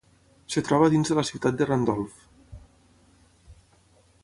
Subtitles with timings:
[0.61, 2.25] Es troba dins de la ciutat de Randolph.